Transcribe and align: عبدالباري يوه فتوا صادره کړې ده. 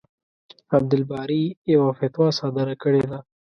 عبدالباري 0.75 1.43
يوه 1.73 1.89
فتوا 1.99 2.27
صادره 2.39 2.75
کړې 2.83 3.03
ده. 3.09 3.19